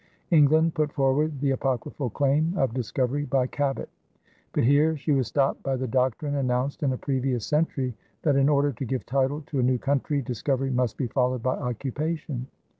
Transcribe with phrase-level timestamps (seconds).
[0.31, 3.87] England put forward the apocryphal claim of discovery by Cabot;
[4.51, 7.93] but here she was stopped by the doctrine announced in a previous century
[8.23, 11.55] that in order to give title to a new country, discovery must be followed by
[11.57, 12.47] occupation.